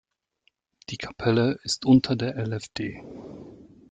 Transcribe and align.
Die 0.89 0.97
Kapelle 0.97 1.59
ist 1.63 1.85
unter 1.85 2.15
der 2.15 2.35
lfd. 2.35 3.03